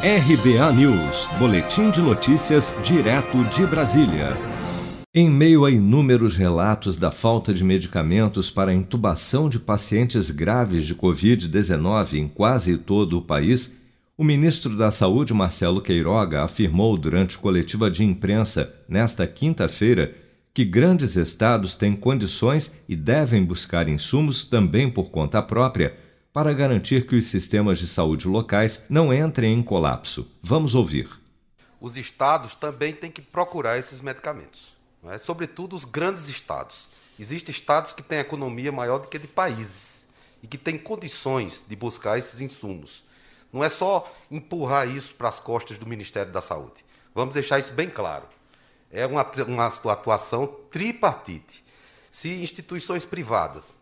RBA 0.00 0.72
News, 0.74 1.26
Boletim 1.40 1.90
de 1.90 2.00
Notícias, 2.00 2.72
direto 2.84 3.42
de 3.46 3.66
Brasília. 3.66 4.36
Em 5.12 5.28
meio 5.28 5.64
a 5.64 5.72
inúmeros 5.72 6.36
relatos 6.36 6.96
da 6.96 7.10
falta 7.10 7.52
de 7.52 7.64
medicamentos 7.64 8.48
para 8.48 8.70
a 8.70 8.74
intubação 8.74 9.48
de 9.48 9.58
pacientes 9.58 10.30
graves 10.30 10.86
de 10.86 10.94
Covid-19 10.94 12.14
em 12.14 12.28
quase 12.28 12.78
todo 12.78 13.18
o 13.18 13.22
país, 13.22 13.74
o 14.16 14.22
ministro 14.22 14.76
da 14.76 14.92
Saúde, 14.92 15.34
Marcelo 15.34 15.80
Queiroga, 15.80 16.44
afirmou 16.44 16.96
durante 16.96 17.36
coletiva 17.36 17.90
de 17.90 18.04
imprensa 18.04 18.72
nesta 18.88 19.26
quinta-feira 19.26 20.14
que 20.54 20.64
grandes 20.64 21.16
estados 21.16 21.74
têm 21.74 21.96
condições 21.96 22.72
e 22.88 22.94
devem 22.94 23.44
buscar 23.44 23.88
insumos 23.88 24.44
também 24.44 24.88
por 24.88 25.10
conta 25.10 25.42
própria 25.42 25.92
para 26.38 26.52
garantir 26.52 27.04
que 27.04 27.16
os 27.16 27.24
sistemas 27.24 27.80
de 27.80 27.88
saúde 27.88 28.28
locais 28.28 28.84
não 28.88 29.12
entrem 29.12 29.52
em 29.52 29.60
colapso. 29.60 30.30
Vamos 30.40 30.72
ouvir. 30.72 31.10
Os 31.80 31.96
estados 31.96 32.54
também 32.54 32.92
têm 32.92 33.10
que 33.10 33.20
procurar 33.20 33.76
esses 33.76 34.00
medicamentos, 34.00 34.68
é? 35.08 35.18
sobretudo 35.18 35.74
os 35.74 35.84
grandes 35.84 36.28
estados. 36.28 36.86
Existem 37.18 37.52
estados 37.52 37.92
que 37.92 38.04
têm 38.04 38.20
economia 38.20 38.70
maior 38.70 38.98
do 38.98 39.08
que 39.08 39.18
de 39.18 39.26
países 39.26 40.06
e 40.40 40.46
que 40.46 40.56
têm 40.56 40.78
condições 40.78 41.64
de 41.68 41.74
buscar 41.74 42.16
esses 42.16 42.40
insumos. 42.40 43.02
Não 43.52 43.64
é 43.64 43.68
só 43.68 44.08
empurrar 44.30 44.88
isso 44.88 45.14
para 45.14 45.28
as 45.28 45.40
costas 45.40 45.76
do 45.76 45.86
Ministério 45.88 46.30
da 46.30 46.40
Saúde. 46.40 46.84
Vamos 47.12 47.34
deixar 47.34 47.58
isso 47.58 47.72
bem 47.72 47.90
claro. 47.90 48.26
É 48.92 49.04
uma, 49.04 49.28
uma 49.48 49.66
atuação 49.66 50.46
tripartite. 50.70 51.64
Se 52.12 52.28
instituições 52.28 53.04
privadas 53.04 53.76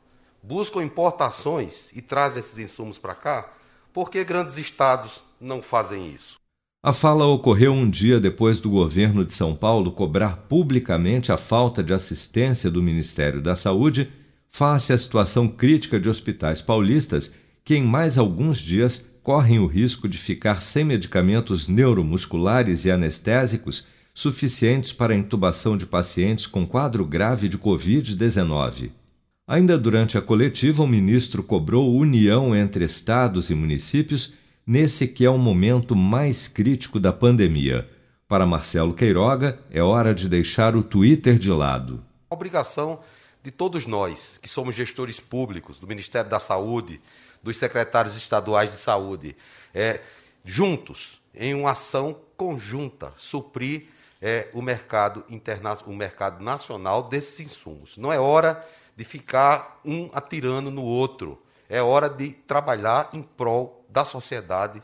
buscam 0.47 0.81
importações 0.83 1.91
e 1.93 2.01
trazem 2.01 2.39
esses 2.39 2.57
insumos 2.57 2.99
para 2.99 3.17
cá, 3.17 3.53
por 3.93 4.11
que 4.11 4.23
grandes 4.23 4.57
estados 4.57 5.25
não 5.41 5.61
fazem 5.61 6.07
isso? 6.07 6.37
A 6.83 6.93
fala 6.93 7.27
ocorreu 7.27 7.73
um 7.73 7.91
dia 7.91 8.21
depois 8.21 8.61
do 8.61 8.71
governo 8.71 9.25
de 9.25 9.33
São 9.33 9.57
Paulo 9.57 9.91
cobrar 9.91 10.37
publicamente 10.49 11.33
a 11.33 11.39
falta 11.39 11.83
de 11.83 11.93
assistência 11.93 12.71
do 12.71 12.81
Ministério 12.81 13.43
da 13.43 13.57
Saúde 13.57 14.09
face 14.49 14.93
à 14.93 14.99
situação 14.99 15.49
crítica 15.49 15.99
de 15.99 16.09
hospitais 16.09 16.63
paulistas 16.63 17.35
que, 17.65 17.75
em 17.75 17.83
mais 17.83 18.17
alguns 18.17 18.61
dias, 18.61 19.05
correm 19.25 19.59
o 19.59 19.67
risco 19.67 20.09
de 20.09 20.17
ficar 20.17 20.63
sem 20.63 20.85
medicamentos 20.85 21.67
neuromusculares 21.67 22.85
e 22.85 22.91
anestésicos 22.93 23.85
suficientes 24.15 24.93
para 24.93 25.13
a 25.13 25.17
intubação 25.17 25.77
de 25.77 25.85
pacientes 25.85 26.47
com 26.47 26.65
quadro 26.65 27.05
grave 27.05 27.49
de 27.49 27.59
Covid-19. 27.59 28.91
Ainda 29.49 29.79
durante 29.79 30.19
a 30.19 30.23
coletiva, 30.23 30.83
o 30.83 30.89
ministro 30.89 31.41
cobrou 31.41 31.95
união 31.95 32.53
entre 32.53 32.85
estados 32.85 33.49
e 33.49 33.55
municípios 33.55 34.35
nesse 34.67 35.07
que 35.07 35.25
é 35.25 35.31
o 35.31 35.39
momento 35.39 35.95
mais 35.95 36.49
crítico 36.49 36.99
da 36.99 37.13
pandemia. 37.13 37.89
Para 38.27 38.45
Marcelo 38.45 38.93
Queiroga, 38.93 39.61
é 39.71 39.81
hora 39.81 40.13
de 40.13 40.29
deixar 40.29 40.75
o 40.75 40.83
Twitter 40.83 41.39
de 41.39 41.49
lado. 41.53 42.05
A 42.29 42.35
obrigação 42.35 42.99
de 43.41 43.53
todos 43.53 43.87
nós, 43.87 44.37
que 44.43 44.49
somos 44.49 44.75
gestores 44.75 45.21
públicos, 45.21 45.79
do 45.79 45.87
Ministério 45.87 46.29
da 46.29 46.41
Saúde, 46.41 47.01
dos 47.41 47.57
secretários 47.57 48.17
estaduais 48.17 48.71
de 48.71 48.77
saúde, 48.77 49.37
é, 49.73 50.01
juntos, 50.45 51.23
em 51.33 51.55
uma 51.55 51.71
ação 51.71 52.19
conjunta, 52.37 53.13
suprir 53.17 53.87
é, 54.21 54.49
o, 54.53 54.63
mercado 54.63 55.25
interna 55.29 55.75
o 55.87 55.95
mercado 55.95 56.43
nacional 56.43 57.03
desses 57.03 57.41
insumos. 57.41 57.97
Não 57.97 58.13
é 58.13 58.19
hora 58.19 58.65
de 58.97 59.05
ficar 59.05 59.81
um 59.85 60.11
atirando 60.13 60.71
no 60.71 60.83
outro. 60.83 61.41
É 61.69 61.83
hora 61.83 62.09
de 62.09 62.31
trabalhar 62.31 63.11
em 63.13 63.23
prol 63.23 63.85
da 63.89 64.05
sociedade 64.05 64.83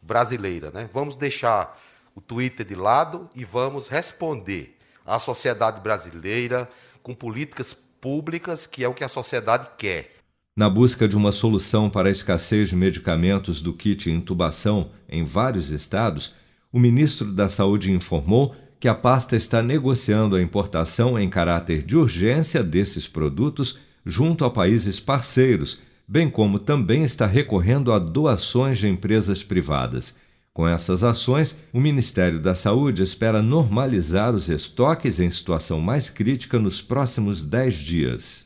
brasileira. 0.00 0.70
Né? 0.70 0.88
Vamos 0.92 1.16
deixar 1.16 1.78
o 2.14 2.20
Twitter 2.20 2.66
de 2.66 2.74
lado 2.74 3.28
e 3.34 3.44
vamos 3.44 3.88
responder 3.88 4.76
à 5.04 5.18
sociedade 5.18 5.80
brasileira 5.80 6.68
com 7.02 7.14
políticas 7.14 7.74
públicas, 8.00 8.66
que 8.66 8.82
é 8.82 8.88
o 8.88 8.94
que 8.94 9.04
a 9.04 9.08
sociedade 9.08 9.68
quer. 9.76 10.16
Na 10.56 10.70
busca 10.70 11.06
de 11.06 11.16
uma 11.16 11.32
solução 11.32 11.90
para 11.90 12.08
a 12.08 12.10
escassez 12.10 12.70
de 12.70 12.76
medicamentos 12.76 13.60
do 13.60 13.74
kit 13.74 14.10
intubação 14.10 14.90
em 15.06 15.22
vários 15.22 15.70
estados, 15.70 16.34
o 16.76 16.78
ministro 16.78 17.32
da 17.32 17.48
Saúde 17.48 17.90
informou 17.90 18.54
que 18.78 18.86
a 18.86 18.94
pasta 18.94 19.34
está 19.34 19.62
negociando 19.62 20.36
a 20.36 20.42
importação 20.42 21.18
em 21.18 21.26
caráter 21.26 21.82
de 21.82 21.96
urgência 21.96 22.62
desses 22.62 23.08
produtos 23.08 23.78
junto 24.04 24.44
a 24.44 24.50
países 24.50 25.00
parceiros, 25.00 25.80
bem 26.06 26.28
como 26.28 26.58
também 26.58 27.02
está 27.02 27.24
recorrendo 27.24 27.90
a 27.92 27.98
doações 27.98 28.76
de 28.76 28.86
empresas 28.86 29.42
privadas. 29.42 30.18
Com 30.52 30.68
essas 30.68 31.02
ações, 31.02 31.58
o 31.72 31.80
Ministério 31.80 32.42
da 32.42 32.54
Saúde 32.54 33.02
espera 33.02 33.40
normalizar 33.40 34.34
os 34.34 34.50
estoques 34.50 35.18
em 35.18 35.30
situação 35.30 35.80
mais 35.80 36.10
crítica 36.10 36.58
nos 36.58 36.82
próximos 36.82 37.42
10 37.42 37.74
dias. 37.74 38.45